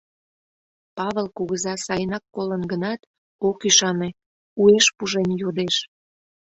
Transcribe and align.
Павыл 0.97 1.27
кугыза 1.37 1.73
сайынак 1.85 2.23
колын 2.35 2.63
гынат, 2.71 2.99
ок 3.47 3.59
ӱшане, 3.67 4.09
уэш 4.61 4.85
пужен 4.97 5.29
йодеш. 5.41 5.75